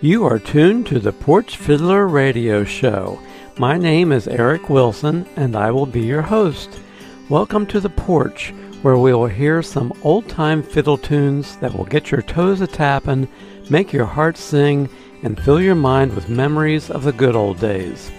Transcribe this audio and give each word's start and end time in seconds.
You 0.00 0.26
are 0.26 0.40
tuned 0.40 0.86
to 0.88 0.98
the 0.98 1.12
Porch 1.12 1.56
Fiddler 1.56 2.08
Radio 2.08 2.64
Show. 2.64 3.20
My 3.58 3.78
name 3.78 4.10
is 4.10 4.26
Eric 4.26 4.68
Wilson, 4.68 5.24
and 5.36 5.54
I 5.54 5.70
will 5.70 5.86
be 5.86 6.00
your 6.00 6.22
host. 6.22 6.80
Welcome 7.28 7.66
to 7.66 7.78
the 7.78 7.88
porch, 7.88 8.52
where 8.82 8.98
we 8.98 9.14
will 9.14 9.28
hear 9.28 9.62
some 9.62 9.92
old 10.02 10.28
time 10.28 10.60
fiddle 10.60 10.98
tunes 10.98 11.56
that 11.58 11.72
will 11.72 11.84
get 11.84 12.10
your 12.10 12.22
toes 12.22 12.60
a 12.60 12.66
tapping, 12.66 13.28
make 13.70 13.92
your 13.92 14.06
heart 14.06 14.36
sing, 14.36 14.88
and 15.22 15.40
fill 15.40 15.60
your 15.60 15.76
mind 15.76 16.12
with 16.16 16.28
memories 16.28 16.90
of 16.90 17.04
the 17.04 17.12
good 17.12 17.36
old 17.36 17.60
days. 17.60 18.10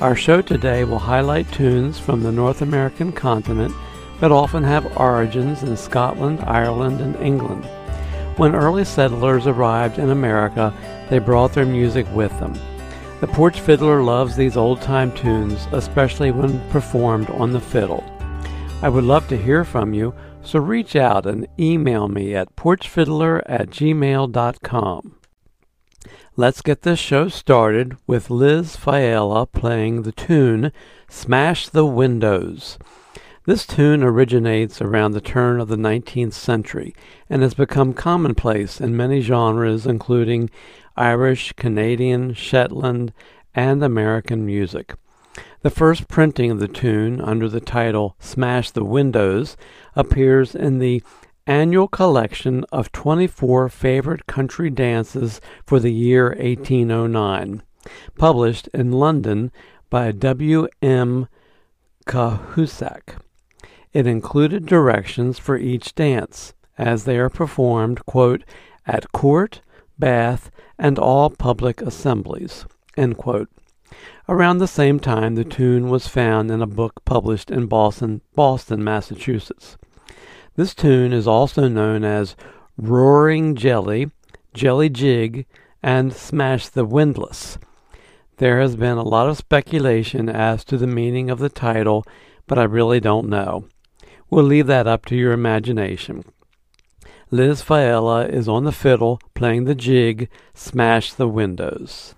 Our 0.00 0.16
show 0.16 0.42
today 0.42 0.82
will 0.82 0.98
highlight 0.98 1.52
tunes 1.52 2.00
from 2.00 2.24
the 2.24 2.32
North 2.32 2.60
American 2.60 3.12
continent 3.12 3.72
that 4.20 4.32
often 4.32 4.64
have 4.64 4.96
origins 4.96 5.62
in 5.62 5.76
Scotland, 5.76 6.40
Ireland, 6.40 7.00
and 7.00 7.14
England. 7.24 7.68
When 8.36 8.54
early 8.54 8.84
settlers 8.84 9.46
arrived 9.46 9.98
in 9.98 10.10
America, 10.10 10.72
they 11.10 11.18
brought 11.18 11.52
their 11.52 11.66
music 11.66 12.06
with 12.14 12.36
them. 12.40 12.54
The 13.20 13.26
porch 13.26 13.60
fiddler 13.60 14.02
loves 14.02 14.34
these 14.34 14.56
old 14.56 14.80
time 14.80 15.12
tunes, 15.12 15.68
especially 15.70 16.30
when 16.30 16.66
performed 16.70 17.28
on 17.30 17.52
the 17.52 17.60
fiddle. 17.60 18.02
I 18.82 18.88
would 18.88 19.04
love 19.04 19.28
to 19.28 19.36
hear 19.36 19.64
from 19.64 19.94
you, 19.94 20.14
so 20.42 20.58
reach 20.58 20.96
out 20.96 21.26
and 21.26 21.46
email 21.60 22.08
me 22.08 22.34
at 22.34 22.56
porchfiddler 22.56 23.42
at 23.46 23.70
gmail.com. 23.70 25.18
Let's 26.34 26.62
get 26.62 26.82
this 26.82 26.98
show 26.98 27.28
started 27.28 27.96
with 28.06 28.30
Liz 28.30 28.74
Failla 28.74 29.46
playing 29.52 30.02
the 30.02 30.12
tune 30.12 30.72
Smash 31.08 31.68
the 31.68 31.86
Windows. 31.86 32.78
This 33.44 33.66
tune 33.66 34.04
originates 34.04 34.80
around 34.80 35.12
the 35.12 35.20
turn 35.20 35.58
of 35.60 35.66
the 35.66 35.76
19th 35.76 36.32
century 36.32 36.94
and 37.28 37.42
has 37.42 37.54
become 37.54 37.92
commonplace 37.92 38.80
in 38.80 38.96
many 38.96 39.20
genres, 39.20 39.84
including 39.84 40.48
Irish, 40.96 41.52
Canadian, 41.54 42.34
Shetland, 42.34 43.12
and 43.52 43.82
American 43.82 44.46
music. 44.46 44.94
The 45.62 45.70
first 45.70 46.06
printing 46.06 46.52
of 46.52 46.60
the 46.60 46.68
tune 46.68 47.20
under 47.20 47.48
the 47.48 47.60
title 47.60 48.14
Smash 48.20 48.70
the 48.70 48.84
Windows 48.84 49.56
appears 49.96 50.54
in 50.54 50.78
the 50.78 51.02
annual 51.44 51.88
collection 51.88 52.64
of 52.70 52.92
24 52.92 53.68
favorite 53.70 54.26
country 54.28 54.70
dances 54.70 55.40
for 55.66 55.80
the 55.80 55.92
year 55.92 56.28
1809, 56.38 57.64
published 58.16 58.68
in 58.72 58.92
London 58.92 59.50
by 59.90 60.12
W. 60.12 60.68
M. 60.80 61.26
Cahusac. 62.06 63.16
It 63.92 64.06
included 64.06 64.66
directions 64.66 65.38
for 65.38 65.56
each 65.56 65.94
dance, 65.94 66.54
as 66.78 67.04
they 67.04 67.18
are 67.18 67.28
performed, 67.28 68.06
quote, 68.06 68.42
at 68.86 69.12
court, 69.12 69.60
bath, 69.98 70.50
and 70.78 70.98
all 70.98 71.28
public 71.28 71.82
assemblies. 71.82 72.64
Around 74.28 74.58
the 74.58 74.66
same 74.66 74.98
time, 74.98 75.34
the 75.34 75.44
tune 75.44 75.90
was 75.90 76.08
found 76.08 76.50
in 76.50 76.62
a 76.62 76.66
book 76.66 77.04
published 77.04 77.50
in 77.50 77.66
Boston, 77.66 78.22
Boston, 78.34 78.82
Massachusetts. 78.82 79.76
This 80.56 80.74
tune 80.74 81.12
is 81.12 81.26
also 81.26 81.68
known 81.68 82.04
as 82.04 82.36
Roaring 82.78 83.54
Jelly, 83.54 84.10
Jelly 84.54 84.88
Jig, 84.88 85.46
and 85.82 86.12
Smash 86.12 86.68
the 86.68 86.84
Windlass. 86.84 87.58
There 88.38 88.60
has 88.60 88.76
been 88.76 88.96
a 88.96 89.02
lot 89.02 89.28
of 89.28 89.36
speculation 89.36 90.28
as 90.28 90.64
to 90.64 90.78
the 90.78 90.86
meaning 90.86 91.28
of 91.28 91.38
the 91.38 91.48
title, 91.50 92.04
but 92.46 92.58
I 92.58 92.64
really 92.64 93.00
don't 93.00 93.28
know. 93.28 93.66
We'll 94.32 94.44
leave 94.46 94.66
that 94.68 94.86
up 94.86 95.04
to 95.06 95.14
your 95.14 95.32
imagination. 95.32 96.24
Liz 97.30 97.62
Failla 97.62 98.26
is 98.26 98.48
on 98.48 98.64
the 98.64 98.72
fiddle 98.72 99.20
playing 99.34 99.64
the 99.64 99.74
jig, 99.74 100.30
Smash 100.54 101.12
the 101.12 101.28
Windows. 101.28 102.14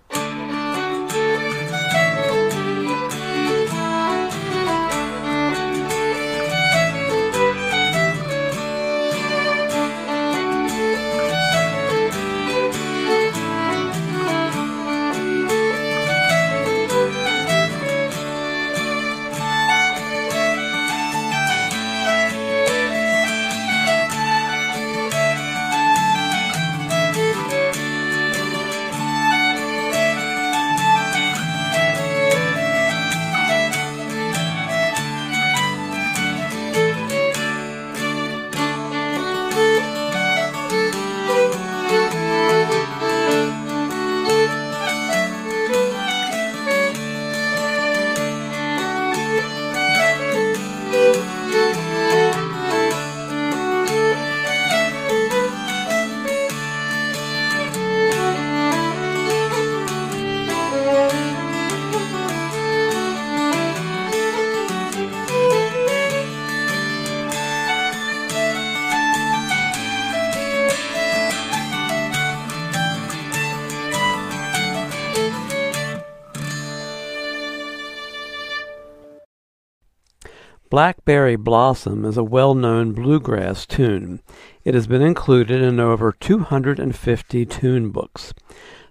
Blackberry 80.75 81.37
Blossom 81.37 82.03
is 82.03 82.17
a 82.17 82.23
well 82.25 82.53
known 82.53 82.91
bluegrass 82.91 83.65
tune. 83.65 84.19
It 84.65 84.73
has 84.73 84.87
been 84.87 85.01
included 85.01 85.61
in 85.61 85.79
over 85.79 86.11
250 86.11 87.45
tune 87.45 87.91
books. 87.91 88.33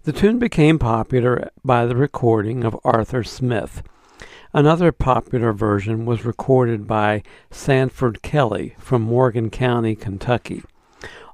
The 0.04 0.12
tune 0.14 0.38
became 0.38 0.78
popular 0.78 1.50
by 1.62 1.84
the 1.84 1.94
recording 1.94 2.64
of 2.64 2.80
Arthur 2.84 3.22
Smith. 3.22 3.82
Another 4.54 4.92
popular 4.92 5.52
version 5.52 6.06
was 6.06 6.24
recorded 6.24 6.86
by 6.86 7.22
Sanford 7.50 8.22
Kelly 8.22 8.76
from 8.78 9.02
Morgan 9.02 9.50
County, 9.50 9.94
Kentucky. 9.94 10.62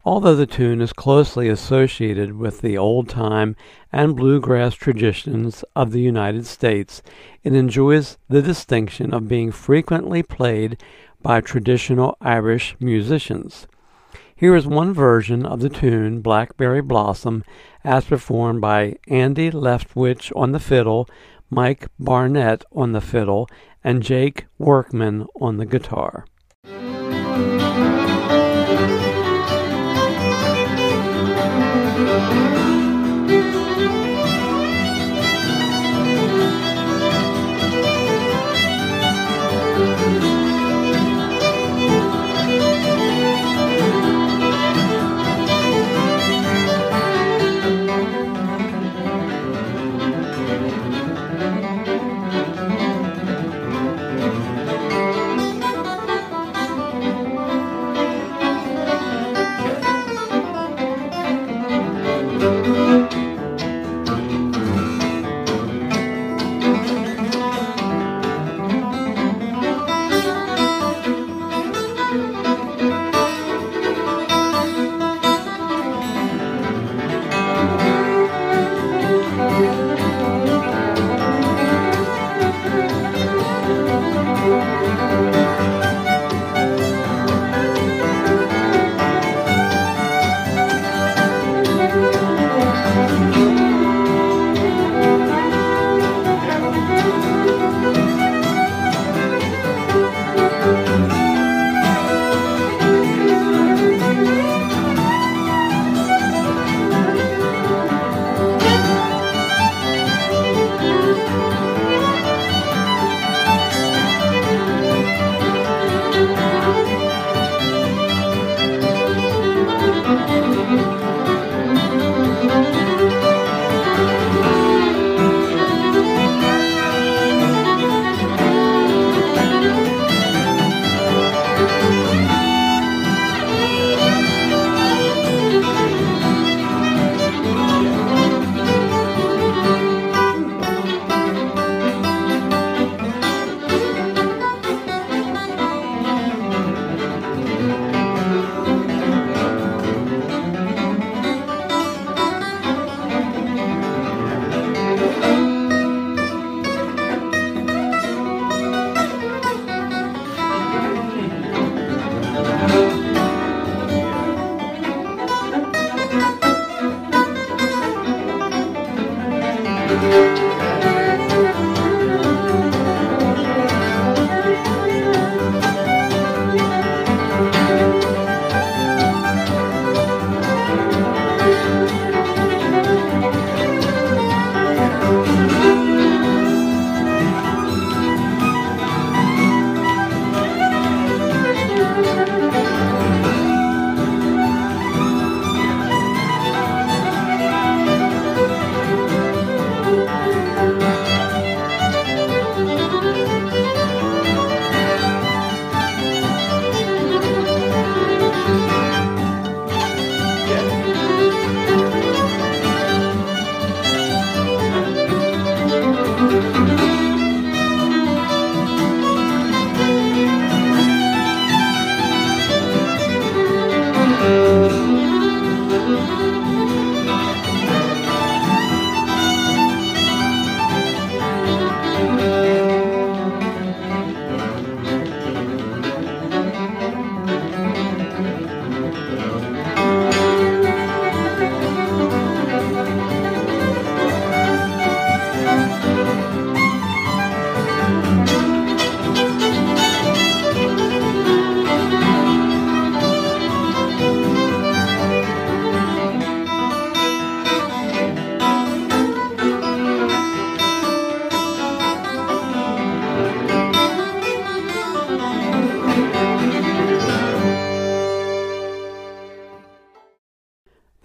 Although 0.04 0.34
the 0.34 0.46
tune 0.46 0.80
is 0.80 0.92
closely 0.92 1.48
associated 1.48 2.36
with 2.36 2.60
the 2.60 2.76
old 2.76 3.08
time 3.08 3.54
and 3.92 4.16
bluegrass 4.16 4.74
traditions 4.74 5.62
of 5.76 5.92
the 5.92 6.00
United 6.00 6.46
States, 6.46 7.02
it 7.42 7.54
enjoys 7.54 8.18
the 8.28 8.42
distinction 8.42 9.14
of 9.14 9.28
being 9.28 9.50
frequently 9.50 10.22
played 10.22 10.80
by 11.22 11.40
traditional 11.40 12.16
Irish 12.20 12.76
musicians. 12.80 13.66
Here 14.34 14.56
is 14.56 14.66
one 14.66 14.94
version 14.94 15.44
of 15.44 15.60
the 15.60 15.68
tune 15.68 16.22
Blackberry 16.22 16.80
Blossom 16.80 17.44
as 17.84 18.06
performed 18.06 18.60
by 18.60 18.96
Andy 19.08 19.50
Leftwich 19.50 20.32
on 20.34 20.52
the 20.52 20.58
fiddle, 20.58 21.08
Mike 21.50 21.88
Barnett 21.98 22.64
on 22.72 22.92
the 22.92 23.00
fiddle, 23.02 23.48
and 23.84 24.02
Jake 24.02 24.46
Workman 24.58 25.26
on 25.40 25.58
the 25.58 25.66
guitar. 25.66 26.24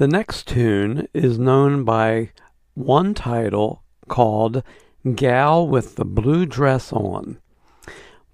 The 0.06 0.12
next 0.12 0.48
tune 0.48 1.07
is 1.16 1.40
known 1.40 1.84
by 1.84 2.30
one 2.75 3.16
title 3.16 3.81
called 4.07 4.62
Gal 5.16 5.68
with 5.68 5.96
the 5.96 6.06
Blue 6.06 6.46
Dress 6.46 6.94
On, 6.94 7.40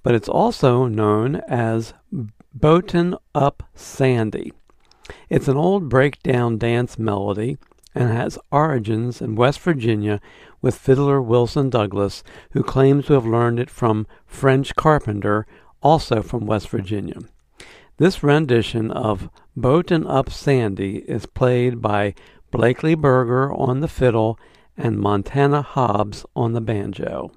but 0.03 0.13
it's 0.13 0.27
also 0.27 0.87
known 0.87 1.37
as 1.47 1.93
Boatin' 2.53 3.15
Up 3.33 3.63
Sandy. 3.73 4.51
It's 5.29 5.47
an 5.47 5.55
old 5.55 5.87
breakdown 5.87 6.57
dance 6.57 6.99
melody 6.99 7.57
and 7.95 8.09
has 8.09 8.37
origins 8.51 9.21
in 9.21 9.35
West 9.35 9.61
Virginia 9.61 10.19
with 10.61 10.75
fiddler 10.77 11.21
Wilson 11.21 11.69
Douglas, 11.69 12.21
who 12.51 12.63
claims 12.63 13.05
to 13.05 13.13
have 13.13 13.25
learned 13.25 13.61
it 13.61 13.69
from 13.69 14.07
French 14.25 14.75
Carpenter, 14.75 15.47
also 15.81 16.21
from 16.21 16.45
West 16.45 16.67
Virginia. 16.67 17.21
This 18.01 18.23
rendition 18.23 18.89
of 18.89 19.29
Boatin' 19.55 20.07
Up 20.07 20.31
Sandy 20.31 21.03
is 21.07 21.27
played 21.27 21.83
by 21.83 22.15
Blakely 22.49 22.95
Berger 22.95 23.53
on 23.53 23.81
the 23.81 23.87
fiddle 23.87 24.39
and 24.75 24.97
Montana 24.97 25.61
Hobbs 25.61 26.25
on 26.35 26.53
the 26.53 26.61
banjo. 26.61 27.31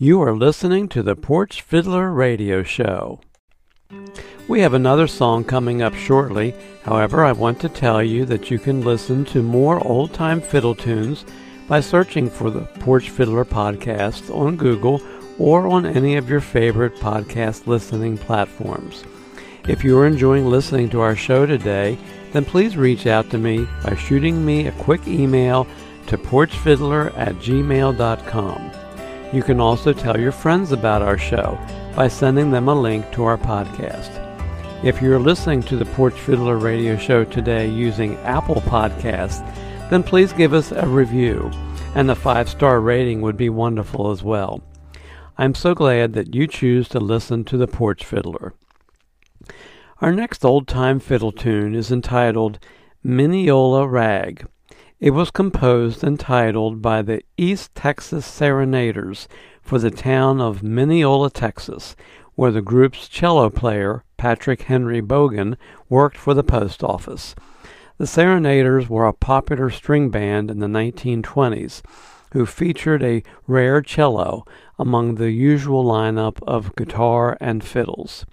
You 0.00 0.22
are 0.22 0.32
listening 0.32 0.86
to 0.90 1.02
the 1.02 1.16
Porch 1.16 1.60
Fiddler 1.60 2.12
Radio 2.12 2.62
Show. 2.62 3.18
We 4.46 4.60
have 4.60 4.72
another 4.72 5.08
song 5.08 5.42
coming 5.42 5.82
up 5.82 5.92
shortly. 5.92 6.54
However, 6.84 7.24
I 7.24 7.32
want 7.32 7.58
to 7.62 7.68
tell 7.68 8.00
you 8.00 8.24
that 8.26 8.48
you 8.48 8.60
can 8.60 8.82
listen 8.82 9.24
to 9.24 9.42
more 9.42 9.84
old 9.84 10.14
time 10.14 10.40
fiddle 10.40 10.76
tunes 10.76 11.24
by 11.66 11.80
searching 11.80 12.30
for 12.30 12.48
the 12.48 12.60
Porch 12.78 13.10
Fiddler 13.10 13.44
podcast 13.44 14.32
on 14.32 14.54
Google 14.54 15.02
or 15.36 15.66
on 15.66 15.84
any 15.84 16.14
of 16.14 16.30
your 16.30 16.42
favorite 16.42 16.94
podcast 16.94 17.66
listening 17.66 18.16
platforms. 18.16 19.02
If 19.66 19.82
you 19.82 19.98
are 19.98 20.06
enjoying 20.06 20.46
listening 20.46 20.90
to 20.90 21.00
our 21.00 21.16
show 21.16 21.44
today, 21.44 21.98
then 22.30 22.44
please 22.44 22.76
reach 22.76 23.08
out 23.08 23.30
to 23.30 23.38
me 23.38 23.66
by 23.82 23.96
shooting 23.96 24.46
me 24.46 24.68
a 24.68 24.72
quick 24.72 25.08
email 25.08 25.66
to 26.06 26.16
porchfiddler 26.16 27.12
at 27.18 27.34
gmail.com. 27.38 28.77
You 29.30 29.42
can 29.42 29.60
also 29.60 29.92
tell 29.92 30.18
your 30.18 30.32
friends 30.32 30.72
about 30.72 31.02
our 31.02 31.18
show 31.18 31.58
by 31.94 32.08
sending 32.08 32.50
them 32.50 32.68
a 32.68 32.74
link 32.74 33.10
to 33.12 33.24
our 33.24 33.36
podcast. 33.36 34.24
If 34.82 35.02
you're 35.02 35.18
listening 35.18 35.62
to 35.64 35.76
the 35.76 35.84
Porch 35.84 36.14
Fiddler 36.14 36.56
radio 36.56 36.96
show 36.96 37.24
today 37.24 37.68
using 37.68 38.16
Apple 38.18 38.62
Podcasts, 38.62 39.44
then 39.90 40.02
please 40.02 40.32
give 40.32 40.54
us 40.54 40.72
a 40.72 40.86
review, 40.86 41.50
and 41.94 42.10
a 42.10 42.14
five 42.14 42.48
star 42.48 42.80
rating 42.80 43.20
would 43.20 43.36
be 43.36 43.50
wonderful 43.50 44.10
as 44.10 44.22
well. 44.22 44.62
I'm 45.36 45.54
so 45.54 45.74
glad 45.74 46.14
that 46.14 46.34
you 46.34 46.46
choose 46.46 46.88
to 46.88 46.98
listen 46.98 47.44
to 47.44 47.58
the 47.58 47.68
Porch 47.68 48.06
Fiddler. 48.06 48.54
Our 50.00 50.12
next 50.12 50.42
old 50.42 50.66
time 50.66 51.00
fiddle 51.00 51.32
tune 51.32 51.74
is 51.74 51.92
entitled 51.92 52.58
Mineola 53.02 53.86
Rag. 53.86 54.46
It 55.00 55.10
was 55.10 55.30
composed 55.30 56.02
and 56.02 56.18
titled 56.18 56.82
by 56.82 57.02
the 57.02 57.22
East 57.36 57.72
Texas 57.76 58.26
Serenaders 58.26 59.28
for 59.62 59.78
the 59.78 59.92
town 59.92 60.40
of 60.40 60.64
Mineola, 60.64 61.30
Texas, 61.30 61.94
where 62.34 62.50
the 62.50 62.62
group's 62.62 63.06
cello 63.06 63.48
player, 63.48 64.02
Patrick 64.16 64.62
Henry 64.62 65.00
Bogan, 65.00 65.56
worked 65.88 66.16
for 66.16 66.34
the 66.34 66.42
post 66.42 66.82
office. 66.82 67.36
The 67.98 68.08
Serenaders 68.08 68.88
were 68.88 69.06
a 69.06 69.12
popular 69.12 69.70
string 69.70 70.10
band 70.10 70.50
in 70.50 70.58
the 70.58 70.66
1920s 70.66 71.80
who 72.32 72.44
featured 72.44 73.04
a 73.04 73.22
rare 73.46 73.80
cello 73.80 74.44
among 74.80 75.14
the 75.14 75.30
usual 75.30 75.84
lineup 75.84 76.42
of 76.42 76.74
guitar 76.74 77.38
and 77.40 77.62
fiddles. 77.62 78.26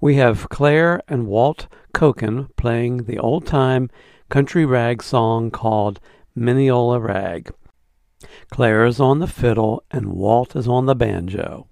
We 0.00 0.16
have 0.16 0.48
Claire 0.48 1.02
and 1.06 1.28
Walt 1.28 1.68
Koken 1.94 2.48
playing 2.56 3.04
the 3.04 3.20
old 3.20 3.46
time 3.46 3.90
country 4.28 4.64
rag 4.64 5.02
song 5.02 5.50
called 5.50 6.00
Mineola 6.34 7.00
Rag. 7.00 7.52
Claire 8.50 8.84
is 8.86 9.00
on 9.00 9.18
the 9.18 9.26
fiddle 9.26 9.82
and 9.90 10.12
Walt 10.12 10.56
is 10.56 10.66
on 10.66 10.86
the 10.86 10.94
banjo. 10.94 11.66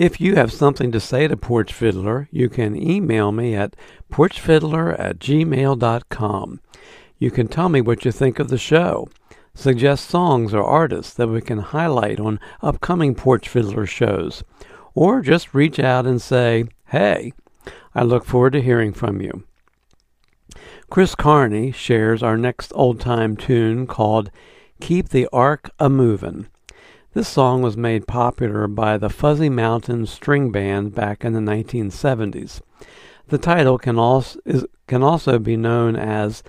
If 0.00 0.18
you 0.18 0.34
have 0.36 0.50
something 0.50 0.90
to 0.92 0.98
say 0.98 1.28
to 1.28 1.36
Porch 1.36 1.74
Fiddler, 1.74 2.26
you 2.32 2.48
can 2.48 2.74
email 2.74 3.32
me 3.32 3.54
at 3.54 3.76
porchfiddler 4.10 4.98
at 4.98 5.18
gmail.com. 5.18 6.60
You 7.18 7.30
can 7.30 7.48
tell 7.48 7.68
me 7.68 7.82
what 7.82 8.06
you 8.06 8.10
think 8.10 8.38
of 8.38 8.48
the 8.48 8.56
show, 8.56 9.10
suggest 9.54 10.08
songs 10.08 10.54
or 10.54 10.64
artists 10.64 11.12
that 11.12 11.28
we 11.28 11.42
can 11.42 11.58
highlight 11.58 12.18
on 12.18 12.40
upcoming 12.62 13.14
Porch 13.14 13.46
Fiddler 13.46 13.84
shows, 13.84 14.42
or 14.94 15.20
just 15.20 15.52
reach 15.52 15.78
out 15.78 16.06
and 16.06 16.22
say, 16.22 16.64
hey, 16.86 17.34
I 17.94 18.02
look 18.02 18.24
forward 18.24 18.54
to 18.54 18.62
hearing 18.62 18.94
from 18.94 19.20
you. 19.20 19.44
Chris 20.88 21.14
Carney 21.14 21.72
shares 21.72 22.22
our 22.22 22.38
next 22.38 22.72
old 22.74 23.00
time 23.00 23.36
tune 23.36 23.86
called 23.86 24.30
Keep 24.80 25.10
the 25.10 25.28
Ark 25.30 25.68
a 25.78 25.90
Movin'. 25.90 26.48
This 27.12 27.26
song 27.26 27.60
was 27.60 27.76
made 27.76 28.06
popular 28.06 28.68
by 28.68 28.96
the 28.96 29.10
Fuzzy 29.10 29.48
Mountain 29.48 30.06
String 30.06 30.52
Band 30.52 30.94
back 30.94 31.24
in 31.24 31.32
the 31.32 31.40
1970s. 31.40 32.60
The 33.26 33.36
title 33.36 33.78
can 33.78 33.98
also, 33.98 34.38
is, 34.44 34.64
can 34.86 35.02
also 35.02 35.40
be 35.40 35.56
known 35.56 35.96
as 35.96 36.44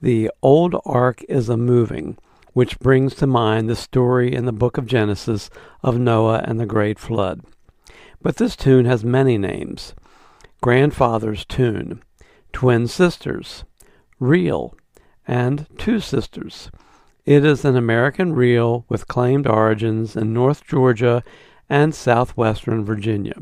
The 0.00 0.30
Old 0.40 0.74
Ark 0.86 1.22
is 1.28 1.50
a 1.50 1.58
Moving, 1.58 2.16
which 2.54 2.78
brings 2.78 3.16
to 3.16 3.26
mind 3.26 3.68
the 3.68 3.76
story 3.76 4.34
in 4.34 4.46
the 4.46 4.52
book 4.52 4.78
of 4.78 4.86
Genesis 4.86 5.50
of 5.82 5.98
Noah 5.98 6.42
and 6.42 6.58
the 6.58 6.64
Great 6.64 6.98
Flood. 6.98 7.42
But 8.22 8.36
this 8.36 8.56
tune 8.56 8.86
has 8.86 9.04
many 9.04 9.36
names 9.36 9.94
Grandfather's 10.62 11.44
Tune, 11.44 12.02
Twin 12.54 12.88
Sisters, 12.88 13.64
Reel, 14.18 14.74
and 15.26 15.66
Two 15.76 16.00
Sisters. 16.00 16.70
It 17.28 17.44
is 17.44 17.62
an 17.66 17.76
American 17.76 18.32
reel 18.32 18.86
with 18.88 19.06
claimed 19.06 19.46
origins 19.46 20.16
in 20.16 20.32
North 20.32 20.66
Georgia 20.66 21.22
and 21.68 21.94
southwestern 21.94 22.86
Virginia. 22.86 23.34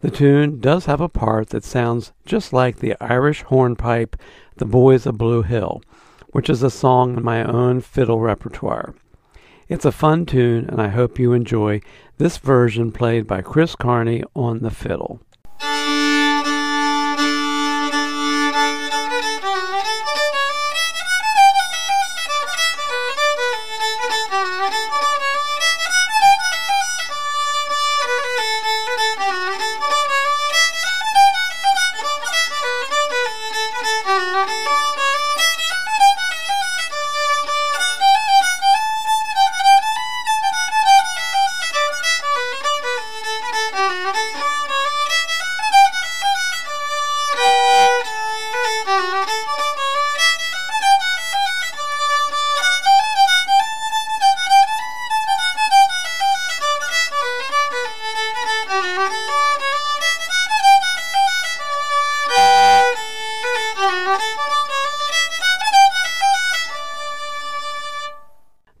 The 0.00 0.10
tune 0.10 0.58
does 0.58 0.86
have 0.86 1.00
a 1.00 1.08
part 1.08 1.50
that 1.50 1.62
sounds 1.62 2.12
just 2.26 2.52
like 2.52 2.78
the 2.80 2.96
Irish 3.00 3.42
hornpipe 3.42 4.16
The 4.56 4.64
Boys 4.64 5.06
of 5.06 5.16
Blue 5.16 5.42
Hill, 5.42 5.80
which 6.32 6.50
is 6.50 6.64
a 6.64 6.70
song 6.70 7.16
in 7.16 7.22
my 7.22 7.44
own 7.44 7.82
fiddle 7.82 8.18
repertoire. 8.18 8.96
It's 9.68 9.84
a 9.84 9.92
fun 9.92 10.26
tune, 10.26 10.68
and 10.68 10.82
I 10.82 10.88
hope 10.88 11.16
you 11.16 11.32
enjoy 11.34 11.82
this 12.18 12.38
version 12.38 12.90
played 12.90 13.28
by 13.28 13.42
Chris 13.42 13.76
Carney 13.76 14.24
on 14.34 14.58
the 14.58 14.72
fiddle. 14.72 15.20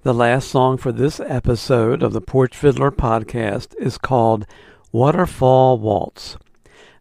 The 0.04 0.12
last 0.12 0.50
song 0.50 0.76
for 0.76 0.92
this 0.92 1.18
episode 1.18 2.02
of 2.02 2.12
the 2.12 2.20
Porch 2.20 2.54
Fiddler 2.54 2.90
podcast 2.90 3.74
is 3.78 3.96
called 3.96 4.44
Waterfall 4.92 5.78
Waltz. 5.78 6.36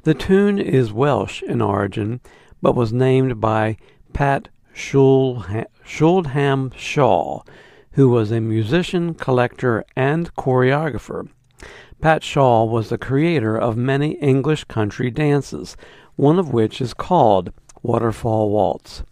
The 0.04 0.14
tune 0.14 0.58
is 0.58 0.94
Welsh 0.94 1.44
in 1.44 1.62
origin, 1.62 2.22
but 2.62 2.78
was 2.78 2.94
named 2.94 3.42
by 3.42 3.76
Pat 4.14 4.48
Shuldham 4.74 5.68
Shaw, 6.78 7.42
who 7.92 8.08
was 8.08 8.32
a 8.32 8.40
musician, 8.40 9.16
collector, 9.16 9.84
and 9.98 10.34
choreographer. 10.36 11.28
Pat 12.00 12.24
Shaw 12.24 12.64
was 12.64 12.88
the 12.88 12.98
creator 12.98 13.58
of 13.58 13.76
many 13.76 14.12
English 14.22 14.64
country 14.64 15.12
dances, 15.12 15.76
one 16.16 16.40
of 16.40 16.54
which 16.54 16.80
is 16.80 16.94
called 16.94 17.52
Waterfall 17.82 18.50
Waltz. 18.50 19.04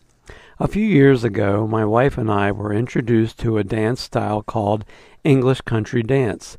A 0.61 0.67
few 0.67 0.85
years 0.85 1.23
ago, 1.23 1.65
my 1.65 1.83
wife 1.83 2.19
and 2.19 2.29
I 2.29 2.51
were 2.51 2.71
introduced 2.71 3.39
to 3.39 3.57
a 3.57 3.63
dance 3.63 3.99
style 3.99 4.43
called 4.43 4.85
English 5.23 5.61
country 5.61 6.03
dance. 6.03 6.55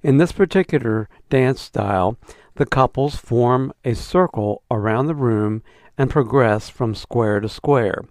In 0.00 0.18
this 0.18 0.30
particular 0.30 1.08
dance 1.28 1.60
style, 1.60 2.16
the 2.54 2.66
couples 2.66 3.16
form 3.16 3.72
a 3.84 3.94
circle 3.94 4.62
around 4.70 5.08
the 5.08 5.16
room 5.16 5.64
and 5.98 6.08
progress 6.08 6.68
from 6.68 6.94
square 6.94 7.40
to 7.40 7.48
square. 7.48 8.04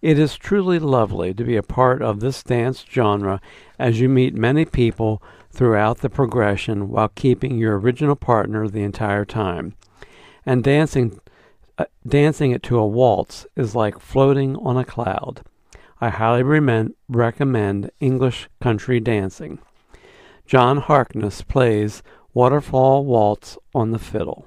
It 0.00 0.18
is 0.18 0.38
truly 0.38 0.78
lovely 0.78 1.34
to 1.34 1.44
be 1.44 1.56
a 1.56 1.62
part 1.62 2.00
of 2.00 2.20
this 2.20 2.42
dance 2.42 2.82
genre 2.90 3.42
as 3.78 4.00
you 4.00 4.08
meet 4.08 4.34
many 4.34 4.64
people 4.64 5.22
throughout 5.50 5.98
the 5.98 6.08
progression 6.08 6.88
while 6.88 7.08
keeping 7.08 7.58
your 7.58 7.78
original 7.78 8.16
partner 8.16 8.66
the 8.66 8.84
entire 8.84 9.26
time. 9.26 9.74
And 10.46 10.64
dancing 10.64 11.20
Uh, 11.82 11.86
dancing 12.06 12.52
it 12.52 12.62
to 12.62 12.78
a 12.78 12.86
waltz 12.86 13.44
is 13.56 13.74
like 13.74 13.98
floating 13.98 14.54
on 14.58 14.76
a 14.76 14.84
cloud. 14.84 15.42
I 16.00 16.10
highly 16.10 16.44
recommend 16.44 17.90
English 17.98 18.48
country 18.60 19.00
dancing. 19.00 19.58
John 20.46 20.76
Harkness 20.76 21.42
plays 21.42 22.04
Waterfall 22.34 23.04
Waltz 23.04 23.58
on 23.74 23.90
the 23.90 23.98
fiddle. 23.98 24.46